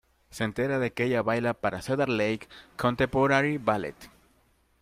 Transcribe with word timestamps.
Se 0.31 0.43
entera 0.45 0.79
de 0.79 0.91
que 0.93 1.03
ella 1.03 1.21
baila 1.21 1.53
para 1.53 1.83
Cedar 1.83 2.09
Lake 2.09 2.47
Contemporary 2.75 3.59
Ballet. 3.59 4.09